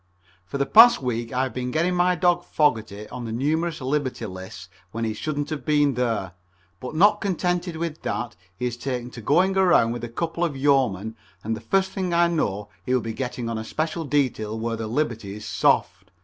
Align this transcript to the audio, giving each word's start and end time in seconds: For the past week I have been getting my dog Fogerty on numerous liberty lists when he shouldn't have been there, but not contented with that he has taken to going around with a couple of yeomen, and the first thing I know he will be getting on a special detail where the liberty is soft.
For 0.47 0.57
the 0.57 0.65
past 0.65 0.99
week 1.03 1.31
I 1.31 1.43
have 1.43 1.53
been 1.53 1.69
getting 1.69 1.93
my 1.93 2.15
dog 2.15 2.43
Fogerty 2.43 3.07
on 3.09 3.25
numerous 3.37 3.81
liberty 3.81 4.25
lists 4.25 4.67
when 4.91 5.03
he 5.05 5.13
shouldn't 5.13 5.51
have 5.51 5.63
been 5.63 5.93
there, 5.93 6.31
but 6.79 6.95
not 6.95 7.21
contented 7.21 7.75
with 7.77 8.01
that 8.01 8.35
he 8.57 8.65
has 8.65 8.77
taken 8.77 9.11
to 9.11 9.21
going 9.21 9.55
around 9.55 9.91
with 9.91 10.03
a 10.03 10.09
couple 10.09 10.43
of 10.43 10.57
yeomen, 10.57 11.15
and 11.43 11.55
the 11.55 11.61
first 11.61 11.91
thing 11.91 12.15
I 12.15 12.25
know 12.29 12.69
he 12.83 12.95
will 12.95 13.01
be 13.01 13.13
getting 13.13 13.47
on 13.47 13.59
a 13.59 13.63
special 13.63 14.03
detail 14.03 14.59
where 14.59 14.75
the 14.75 14.87
liberty 14.87 15.35
is 15.35 15.45
soft. 15.45 16.09